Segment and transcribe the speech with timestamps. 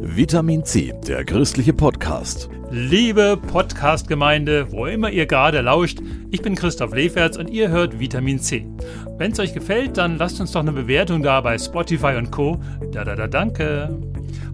[0.00, 2.48] Vitamin C, der christliche Podcast.
[2.70, 5.98] Liebe Podcast-Gemeinde, wo immer ihr gerade lauscht,
[6.30, 8.66] ich bin Christoph Leferz und ihr hört Vitamin C.
[9.18, 12.58] Wenn es euch gefällt, dann lasst uns doch eine Bewertung da bei Spotify und Co.
[12.92, 14.00] Da da da danke.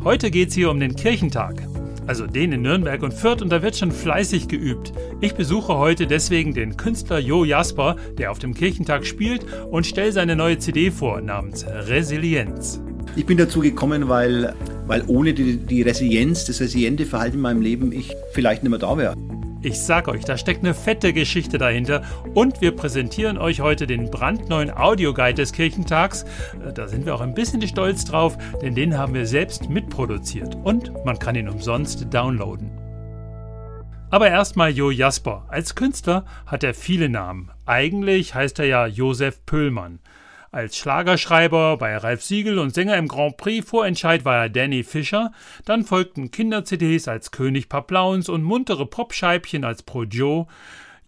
[0.03, 1.63] Heute geht es hier um den Kirchentag.
[2.07, 4.93] Also den in Nürnberg und Fürth und da wird schon fleißig geübt.
[5.21, 10.13] Ich besuche heute deswegen den Künstler Jo Jasper, der auf dem Kirchentag spielt und stelle
[10.13, 12.81] seine neue CD vor namens Resilienz.
[13.15, 14.55] Ich bin dazu gekommen, weil,
[14.89, 18.81] weil ohne die, die Resilienz, das resiliente Verhalten in meinem Leben ich vielleicht nicht mehr
[18.81, 19.15] da wäre.
[19.61, 22.03] Ich sag euch, da steckt eine fette Geschichte dahinter
[22.35, 26.25] und wir präsentieren euch heute den brandneuen Audioguide des Kirchentags.
[26.65, 30.57] Äh, da sind wir auch ein bisschen stolz drauf, denn den haben wir selbst mitproduziert
[30.63, 32.71] und man kann ihn umsonst downloaden.
[34.11, 35.45] Aber erstmal Jo Jasper.
[35.49, 37.51] Als Künstler hat er viele Namen.
[37.67, 39.99] Eigentlich heißt er ja Josef Pöllmann.
[40.51, 45.33] Als Schlagerschreiber bei Ralf Siegel und Sänger im Grand Prix Vorentscheid war er Danny Fischer,
[45.67, 50.47] dann folgten Kinder-CDs als König Paplauns und muntere Popscheibchen als Pro Joe.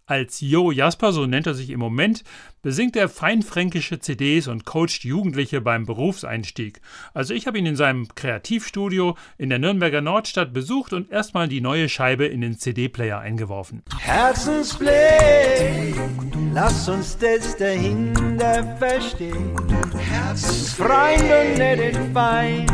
[0.04, 2.24] Als Jo Jasper, so nennt er sich im Moment,
[2.62, 6.80] besingt er feinfränkische CDs und coacht Jugendliche beim Berufseinstieg.
[7.14, 11.60] Also ich habe ihn in seinem Kreativstudio in der Nürnberger Nordstadt besucht und erstmal die
[11.60, 13.84] neue Scheibe in den CD-Player eingeworfen.
[14.00, 14.90] Herzensblick,
[16.52, 19.56] lass uns das dahinter verstehen.
[19.98, 22.70] Herzensfreund und nicht den Feind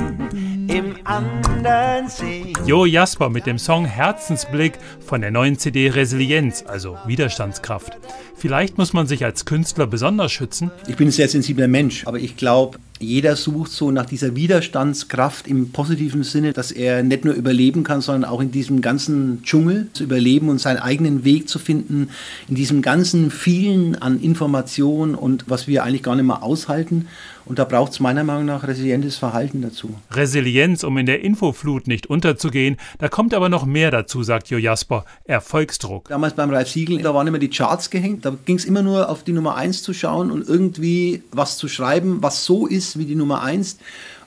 [0.68, 2.54] im anderen sehen.
[2.66, 7.96] Jo Jasper mit dem Song Herzensblick von der neuen CD Resilienz, also Widerstandskraft.
[8.34, 10.70] Vielleicht muss man sich als Künstler besonders schützen.
[10.88, 15.46] Ich bin ein sehr sensibler Mensch, aber ich glaube, jeder sucht so nach dieser Widerstandskraft
[15.46, 19.88] im positiven Sinne, dass er nicht nur überleben kann, sondern auch in diesem ganzen Dschungel
[19.92, 22.08] zu überleben und seinen eigenen Weg zu finden,
[22.48, 27.06] in diesem ganzen vielen an Informationen und was wir eigentlich gar nicht mehr aushalten.
[27.46, 29.94] Und da braucht es meiner Meinung nach resilientes Verhalten dazu.
[30.10, 32.76] Resilienz, um in der Infoflut nicht unterzugehen.
[32.98, 35.04] Da kommt aber noch mehr dazu, sagt Jo Jasper.
[35.24, 36.08] Erfolgsdruck.
[36.08, 38.24] Damals beim Ralf Siegel, da waren immer die Charts gehängt.
[38.24, 41.68] Da ging es immer nur auf die Nummer 1 zu schauen und irgendwie was zu
[41.68, 43.78] schreiben, was so ist wie die Nummer 1.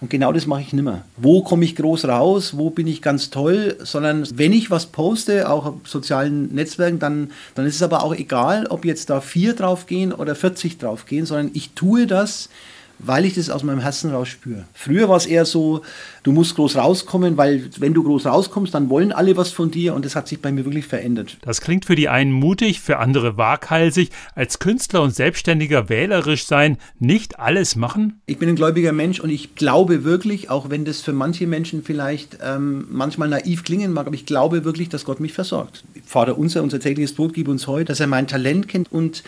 [0.02, 1.06] Und genau das mache ich nicht mehr.
[1.18, 2.58] Wo komme ich groß raus?
[2.58, 3.78] Wo bin ich ganz toll?
[3.80, 8.16] Sondern wenn ich was poste, auch auf sozialen Netzwerken, dann, dann ist es aber auch
[8.16, 12.50] egal, ob jetzt da vier draufgehen oder 40 draufgehen, sondern ich tue das,
[13.00, 14.66] weil ich das aus meinem Herzen raus spüre.
[14.74, 15.82] Früher war es eher so,
[16.24, 19.96] du musst groß rauskommen, weil wenn du groß rauskommst, dann wollen alle was von dir
[19.96, 21.38] und das hat sich bei mir wirklich verändert.
[21.42, 24.10] Das klingt für die einen mutig, für andere waghalsig.
[24.36, 28.22] Als Künstler und Selbstständiger wählerisch sein, nicht alles machen?
[28.26, 31.84] Ich bin ein gläubiger Mensch und ich glaube wirklich, auch wenn das für manche Menschen
[31.84, 35.84] vielleicht ähm, manchmal naiv klingen mag, aber ich glaube wirklich, dass Gott mich versorgt.
[36.06, 39.24] Vater unser, unser tägliches Brot gib uns heute, dass er mein Talent kennt und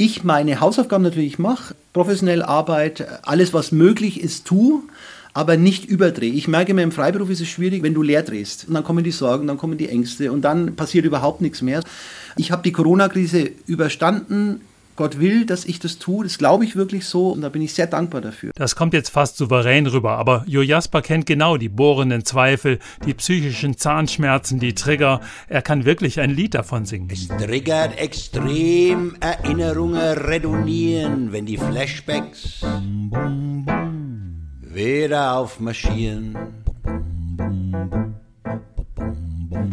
[0.00, 4.80] ich meine Hausaufgaben natürlich mache, professionell arbeite, alles was möglich ist, tue,
[5.34, 6.32] aber nicht überdrehe.
[6.32, 8.68] Ich merke mir im Freiberuf ist es schwierig, wenn du leer drehst.
[8.68, 11.82] Und dann kommen die Sorgen, dann kommen die Ängste und dann passiert überhaupt nichts mehr.
[12.36, 14.60] Ich habe die Corona-Krise überstanden,
[14.98, 16.24] Gott will, dass ich das tue.
[16.24, 18.50] Das glaube ich wirklich so und da bin ich sehr dankbar dafür.
[18.56, 23.14] Das kommt jetzt fast souverän rüber, aber Jo Jasper kennt genau die bohrenden Zweifel, die
[23.14, 25.20] psychischen Zahnschmerzen, die Trigger.
[25.46, 27.08] Er kann wirklich ein Lied davon singen.
[27.12, 32.66] Es triggert extrem Erinnerungen redonieren, wenn die Flashbacks
[34.60, 36.36] wieder aufmarschieren.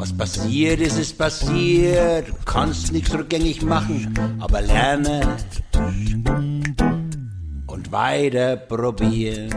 [0.06, 2.28] Was passiert ist, ist passiert.
[2.46, 5.22] Kannst nichts rückgängig machen, aber lerne
[7.66, 9.50] und weiter probieren.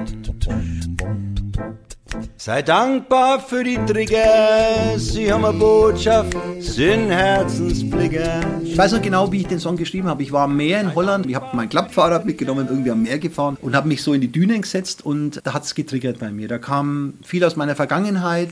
[2.39, 8.41] Sei dankbar für die Trigger, sie haben eine Botschaft, sind Herzensblicker.
[8.63, 10.23] Ich weiß noch genau, wie ich den Song geschrieben habe.
[10.23, 13.59] Ich war am Meer in Holland, ich habe mein Klappfahrrad mitgenommen, irgendwie am Meer gefahren
[13.61, 16.49] und habe mich so in die Dünen gesetzt und da hat es getriggert bei mir.
[16.49, 18.51] Da kam viel aus meiner Vergangenheit,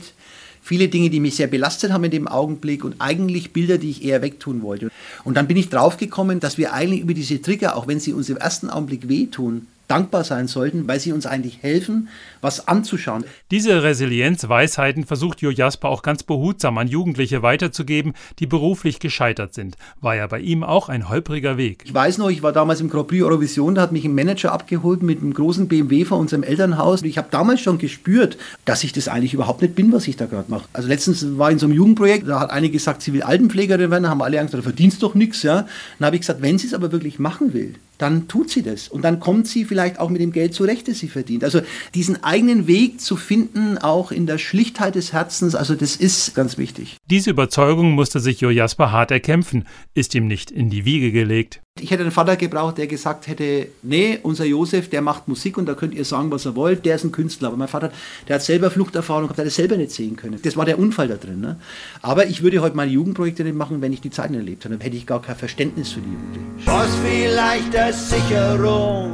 [0.67, 4.03] viele Dinge, die mich sehr belastet haben in dem Augenblick und eigentlich Bilder, die ich
[4.03, 4.89] eher wegtun wollte.
[5.23, 8.29] Und dann bin ich draufgekommen, dass wir eigentlich über diese Trigger, auch wenn sie uns
[8.29, 12.09] im ersten Augenblick wehtun, dankbar sein sollten, weil sie uns eigentlich helfen,
[12.41, 13.23] was anzuschauen.
[13.51, 19.75] Diese Resilienzweisheiten versucht Jo Jasper auch ganz behutsam an Jugendliche weiterzugeben, die beruflich gescheitert sind.
[20.01, 21.83] War ja bei ihm auch ein holpriger Weg.
[21.85, 24.51] Ich weiß noch, ich war damals im Grand Prix Eurovision, da hat mich ein Manager
[24.51, 27.01] abgeholt mit einem großen BMW vor unserem Elternhaus.
[27.03, 30.25] Ich habe damals schon gespürt, dass ich das eigentlich überhaupt nicht bin, was ich da
[30.25, 30.67] gerade mache.
[30.73, 33.91] Also letztens war ich in so einem Jugendprojekt, da hat eine gesagt, sie will Altenpflegerin
[33.91, 35.43] werden, haben alle Angst, du verdienst doch nichts.
[35.43, 35.67] Ja?
[35.99, 38.87] Dann habe ich gesagt, wenn sie es aber wirklich machen will, dann tut sie das.
[38.87, 41.43] Und dann kommt sie vielleicht auch mit dem Geld zurecht, das sie verdient.
[41.43, 41.61] Also
[41.93, 46.57] diesen eigenen Weg zu finden, auch in der Schlichtheit des Herzens, also das ist ganz
[46.57, 46.97] wichtig.
[47.09, 51.61] Diese Überzeugung musste sich Jo Jasper hart erkämpfen, ist ihm nicht in die Wiege gelegt.
[51.79, 55.67] Ich hätte einen Vater gebraucht, der gesagt hätte, nee, unser Josef, der macht Musik und
[55.67, 57.49] da könnt ihr sagen, was ihr wollt, der ist ein Künstler.
[57.49, 57.91] Aber mein Vater,
[58.27, 60.39] der hat selber Fluchterfahrung gehabt, der hat das selber nicht sehen können.
[60.41, 61.39] Das war der Unfall da drin.
[61.39, 61.59] Ne?
[62.01, 64.73] Aber ich würde heute meine Jugendprojekte nicht machen, wenn ich die Zeiten erlebt hätte.
[64.75, 66.46] Dann hätte ich gar kein Verständnis für die Jugendlichen.
[66.65, 69.13] Was vielleicht der Sicherung,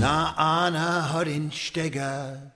[0.00, 2.52] na einer hat den Stecker.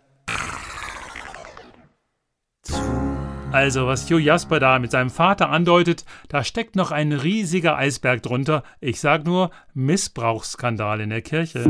[3.53, 8.23] Also, was Jo Jasper da mit seinem Vater andeutet, da steckt noch ein riesiger Eisberg
[8.23, 8.63] drunter.
[8.81, 11.65] Ich sag nur Missbrauchsskandal in der Kirche.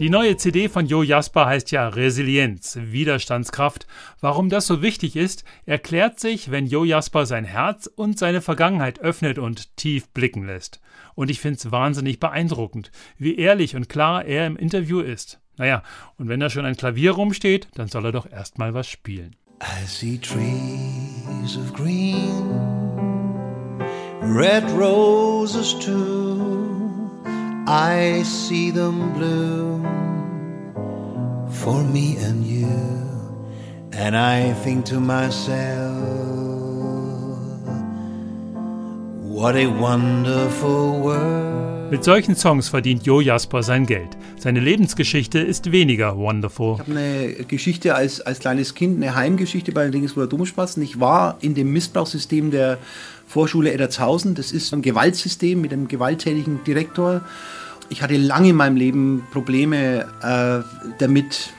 [0.00, 3.88] Die neue CD von Jo Jasper heißt ja Resilienz, Widerstandskraft.
[4.20, 9.00] Warum das so wichtig ist, erklärt sich, wenn Jo Jasper sein Herz und seine Vergangenheit
[9.00, 10.80] öffnet und tief blicken lässt.
[11.16, 15.40] Und ich finde es wahnsinnig beeindruckend, wie ehrlich und klar er im Interview ist.
[15.56, 15.82] Naja,
[16.16, 19.34] und wenn da schon ein Klavier rumsteht, dann soll er doch erstmal was spielen.
[19.60, 22.46] I see trees of green,
[24.22, 26.57] red roses too.
[27.70, 29.84] I see them bloom
[31.50, 32.64] for me and you.
[33.92, 35.92] And I think to myself,
[39.20, 41.77] what a wonderful world.
[41.90, 44.10] Mit solchen Songs verdient Jo Jasper sein Geld.
[44.38, 46.74] Seine Lebensgeschichte ist weniger wonderful.
[46.74, 50.82] Ich habe eine Geschichte als, als kleines Kind, eine Heimgeschichte bei den Regensburger Domspatzen.
[50.82, 52.76] Ich war in dem Missbrauchssystem der
[53.26, 54.34] Vorschule Eddertshausen.
[54.34, 57.22] Das ist ein Gewaltsystem mit einem gewalttätigen Direktor.
[57.88, 61.54] Ich hatte lange in meinem Leben Probleme äh, damit,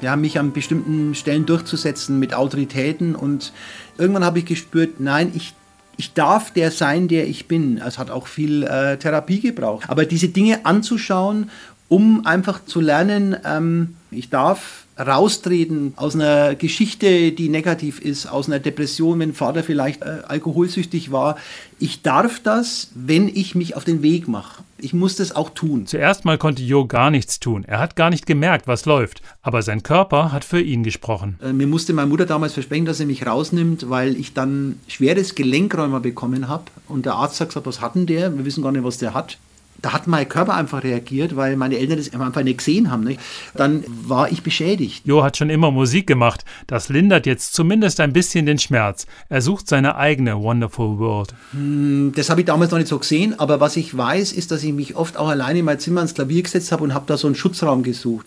[0.00, 3.14] ja, mich an bestimmten Stellen durchzusetzen mit Autoritäten.
[3.14, 3.52] Und
[3.98, 5.52] irgendwann habe ich gespürt, nein, ich
[5.96, 7.78] ich darf der sein, der ich bin.
[7.78, 9.88] Es hat auch viel äh, Therapie gebraucht.
[9.88, 11.50] Aber diese Dinge anzuschauen,
[11.88, 18.46] um einfach zu lernen, ähm, ich darf raustreten aus einer Geschichte, die negativ ist, aus
[18.46, 21.36] einer Depression, wenn Vater vielleicht äh, alkoholsüchtig war.
[21.78, 24.62] Ich darf das, wenn ich mich auf den Weg mache.
[24.78, 25.86] Ich muss das auch tun.
[25.86, 27.64] Zuerst mal konnte Jo gar nichts tun.
[27.64, 29.22] Er hat gar nicht gemerkt, was läuft.
[29.42, 31.38] Aber sein Körper hat für ihn gesprochen.
[31.42, 35.34] Äh, mir musste meine Mutter damals versprechen, dass er mich rausnimmt, weil ich dann schweres
[35.34, 36.64] Gelenkräumer bekommen habe.
[36.86, 38.36] Und der Arzt hat gesagt, was hat denn der?
[38.36, 39.38] Wir wissen gar nicht, was der hat
[39.84, 43.04] da hat mein Körper einfach reagiert, weil meine Eltern das einfach nicht gesehen haben.
[43.04, 43.20] Nicht?
[43.54, 45.02] Dann war ich beschädigt.
[45.04, 46.44] Jo hat schon immer Musik gemacht.
[46.66, 49.06] Das lindert jetzt zumindest ein bisschen den Schmerz.
[49.28, 51.34] Er sucht seine eigene Wonderful World.
[51.52, 54.64] Hm, das habe ich damals noch nicht so gesehen, aber was ich weiß, ist, dass
[54.64, 57.18] ich mich oft auch alleine in mein Zimmer ins Klavier gesetzt habe und habe da
[57.18, 58.26] so einen Schutzraum gesucht.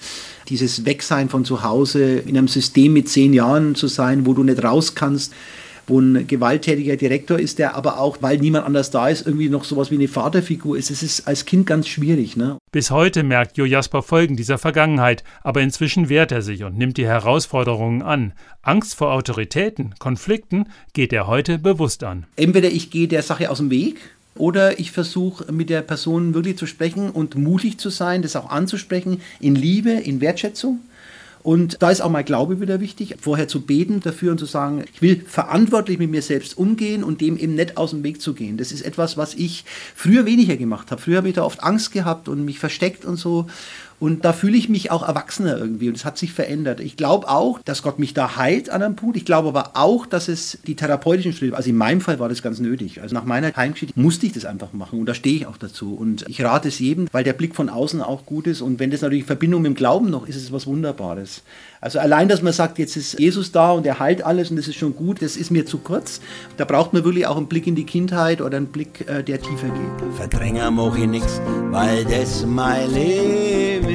[0.49, 4.43] Dieses Wegsein von zu Hause, in einem System mit zehn Jahren zu sein, wo du
[4.43, 5.33] nicht raus kannst
[5.87, 9.63] wo ein gewalttätiger Direktor ist, der aber auch, weil niemand anders da ist, irgendwie noch
[9.63, 10.91] sowas wie eine Vaterfigur ist.
[10.91, 12.35] Es ist als Kind ganz schwierig.
[12.35, 12.57] Ne?
[12.71, 16.97] Bis heute merkt Jo Jasper Folgen dieser Vergangenheit, aber inzwischen wehrt er sich und nimmt
[16.97, 18.33] die Herausforderungen an.
[18.61, 22.25] Angst vor Autoritäten, Konflikten geht er heute bewusst an.
[22.35, 23.97] Entweder ich gehe der Sache aus dem Weg,
[24.35, 28.49] oder ich versuche mit der Person wirklich zu sprechen und mutig zu sein, das auch
[28.49, 30.79] anzusprechen, in Liebe, in Wertschätzung.
[31.47, 34.83] Und da ist auch mein Glaube wieder wichtig, vorher zu beten dafür und zu sagen,
[34.93, 38.33] ich will verantwortlich mit mir selbst umgehen und dem eben nicht aus dem Weg zu
[38.33, 38.57] gehen.
[38.57, 39.63] Das ist etwas, was ich
[39.95, 41.01] früher weniger gemacht habe.
[41.01, 43.47] Früher habe ich da oft Angst gehabt und mich versteckt und so.
[43.99, 46.79] Und da fühle ich mich auch erwachsener irgendwie und es hat sich verändert.
[46.79, 49.17] Ich glaube auch, dass Gott mich da heilt an einem Punkt.
[49.17, 52.43] Ich glaube aber auch, dass es die therapeutischen Schritte, also in meinem Fall war das
[52.43, 53.01] ganz nötig.
[53.01, 55.95] Also nach meiner Heimgeschichte musste ich das einfach machen und da stehe ich auch dazu.
[55.95, 58.91] Und ich rate es jedem, weil der Blick von außen auch gut ist und wenn
[58.91, 61.41] das natürlich in Verbindung mit dem Glauben noch ist, ist es was Wunderbares.
[61.81, 64.67] Also allein, dass man sagt, jetzt ist Jesus da und er heilt alles und das
[64.67, 66.21] ist schon gut, das ist mir zu kurz.
[66.57, 69.41] Da braucht man wirklich auch einen Blick in die Kindheit oder einen Blick, äh, der
[69.41, 70.15] tiefer geht.
[70.15, 73.86] Verdränger mach ich nix, weil das mein Leben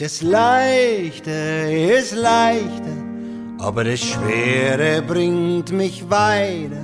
[0.00, 2.96] Das Leichte ist leichter,
[3.58, 6.82] aber das Schwere bringt mich weiter.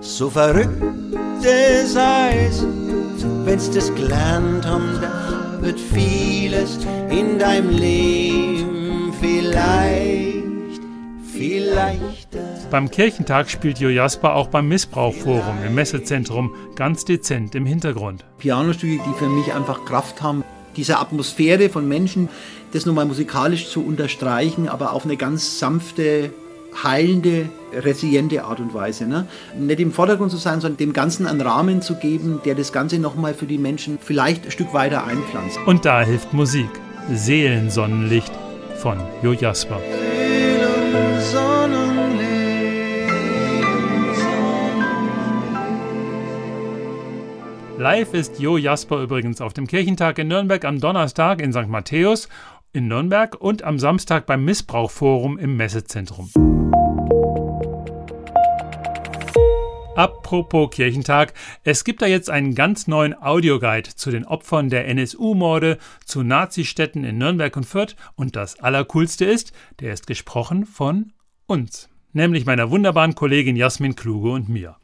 [0.00, 0.80] So verrückt
[1.42, 2.64] es heißt,
[3.44, 6.78] wenn's das gelernt haben darf wird vieles
[7.10, 10.80] in deinem Leben vielleicht,
[11.32, 12.28] vielleicht.
[12.70, 18.24] Beim Kirchentag spielt Jo Jasper auch beim Missbrauchforum im Messezentrum ganz dezent im Hintergrund.
[18.38, 20.44] Pianostücke, die für mich einfach Kraft haben,
[20.76, 22.28] diese Atmosphäre von Menschen,
[22.72, 26.32] das nochmal musikalisch zu unterstreichen, aber auf eine ganz sanfte,
[26.82, 29.06] heilende, resiliente Art und Weise.
[29.06, 29.26] Ne?
[29.58, 32.98] Nicht im Vordergrund zu sein, sondern dem Ganzen einen Rahmen zu geben, der das Ganze
[32.98, 35.58] nochmal für die Menschen vielleicht ein Stück weiter einpflanzt.
[35.66, 36.70] Und da hilft Musik.
[37.10, 38.32] Seelensonnenlicht
[38.76, 39.80] von Jo Jasper.
[47.78, 51.68] Live ist Jo Jasper übrigens auf dem Kirchentag in Nürnberg am Donnerstag in St.
[51.68, 52.28] Matthäus
[52.72, 56.30] in Nürnberg und am Samstag beim Missbrauchforum im Messezentrum.
[59.96, 65.78] Apropos Kirchentag, es gibt da jetzt einen ganz neuen Audioguide zu den Opfern der NSU-Morde,
[66.04, 71.12] zu Nazistädten in Nürnberg und Fürth und das Allercoolste ist, der ist gesprochen von
[71.46, 74.76] uns, nämlich meiner wunderbaren Kollegin Jasmin Kluge und mir.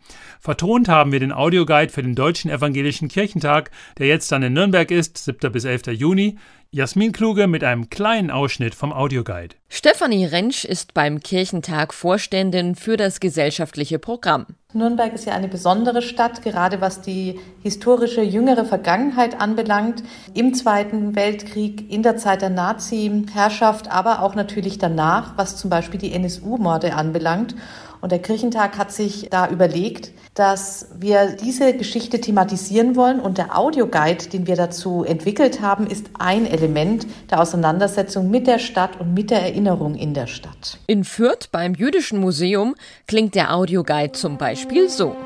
[0.49, 4.91] Vertont haben wir den Audioguide für den Deutschen Evangelischen Kirchentag, der jetzt dann in Nürnberg
[4.91, 5.53] ist, 7.
[5.53, 5.89] bis 11.
[5.89, 6.39] Juni.
[6.71, 9.57] Jasmin Kluge mit einem kleinen Ausschnitt vom Audioguide.
[9.69, 14.47] Stefanie Rentsch ist beim Kirchentag Vorständin für das gesellschaftliche Programm.
[14.73, 20.03] Nürnberg ist ja eine besondere Stadt, gerade was die historische jüngere Vergangenheit anbelangt.
[20.35, 26.01] Im Zweiten Weltkrieg, in der Zeit der Nazi-Herrschaft, aber auch natürlich danach, was zum Beispiel
[26.01, 27.55] die NSU-Morde anbelangt.
[28.01, 33.19] Und der Kirchentag hat sich da überlegt, dass wir diese Geschichte thematisieren wollen.
[33.19, 38.59] Und der Audioguide, den wir dazu entwickelt haben, ist ein Element der Auseinandersetzung mit der
[38.59, 40.79] Stadt und mit der Erinnerung in der Stadt.
[40.87, 42.75] In Fürth beim Jüdischen Museum
[43.07, 45.17] klingt der Audioguide zum Beispiel so.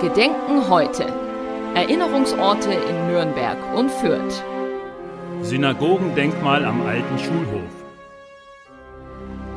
[0.00, 1.06] Gedenken heute.
[1.74, 4.42] Erinnerungsorte in Nürnberg und Fürth.
[5.42, 7.77] Synagogendenkmal am alten Schulhof.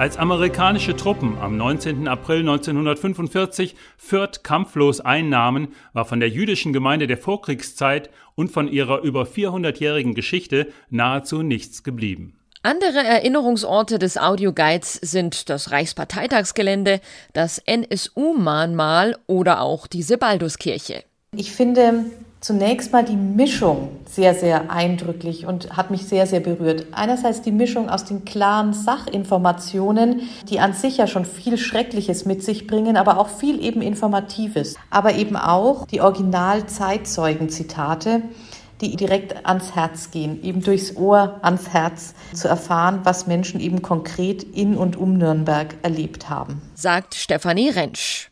[0.01, 2.07] Als amerikanische Truppen am 19.
[2.07, 9.01] April 1945 Fürth kampflos einnahmen, war von der jüdischen Gemeinde der Vorkriegszeit und von ihrer
[9.01, 12.35] über 400-jährigen Geschichte nahezu nichts geblieben.
[12.63, 16.99] Andere Erinnerungsorte des Audioguides sind das Reichsparteitagsgelände,
[17.33, 21.03] das NSU-Mahnmal oder auch die Sebalduskirche.
[21.35, 22.05] Ich finde,
[22.41, 26.87] zunächst mal die Mischung sehr, sehr eindrücklich und hat mich sehr, sehr berührt.
[26.91, 32.43] Einerseits die Mischung aus den klaren Sachinformationen, die an sich ja schon viel Schreckliches mit
[32.43, 34.75] sich bringen, aber auch viel eben Informatives.
[34.89, 38.23] Aber eben auch die Original-Zeitzeugen-Zitate,
[38.81, 43.83] die direkt ans Herz gehen, eben durchs Ohr ans Herz zu erfahren, was Menschen eben
[43.83, 46.63] konkret in und um Nürnberg erlebt haben.
[46.73, 48.30] Sagt Stefanie Rentsch.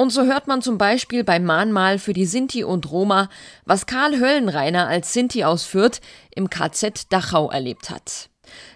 [0.00, 3.28] Und so hört man zum Beispiel beim Mahnmal für die Sinti und Roma,
[3.64, 6.00] was Karl Höllenreiner als Sinti aus Fürth
[6.32, 8.30] im KZ Dachau erlebt hat.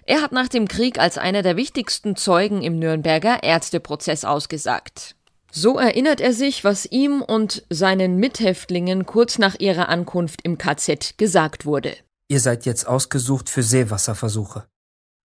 [0.05, 5.15] Er hat nach dem Krieg als einer der wichtigsten Zeugen im Nürnberger Ärzteprozess ausgesagt.
[5.49, 11.17] So erinnert er sich, was ihm und seinen Mithäftlingen kurz nach ihrer Ankunft im KZ
[11.17, 11.95] gesagt wurde.
[12.27, 14.65] Ihr seid jetzt ausgesucht für Seewasserversuche.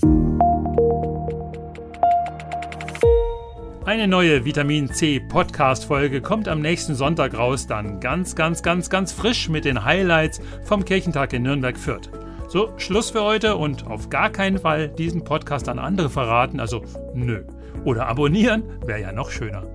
[3.87, 8.90] Eine neue Vitamin C Podcast Folge kommt am nächsten Sonntag raus, dann ganz, ganz, ganz,
[8.90, 12.25] ganz frisch mit den Highlights vom Kirchentag in Nürnberg-Fürth.
[12.56, 16.80] So, Schluss für heute und auf gar keinen Fall diesen Podcast an andere verraten, also
[17.12, 17.44] nö.
[17.84, 19.66] Oder abonnieren wäre ja noch schöner.